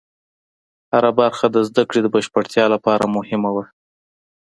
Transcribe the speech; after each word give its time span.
هره 0.93 1.11
برخه 1.19 1.45
د 1.49 1.57
زده 1.67 1.83
کړې 1.89 2.01
د 2.03 2.07
بشپړتیا 2.15 2.65
لپاره 2.73 3.11
مهمه 3.15 3.49
وه. 3.55 3.65